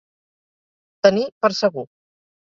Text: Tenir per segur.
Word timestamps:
Tenir 1.07 1.25
per 1.45 1.51
segur. 1.59 1.85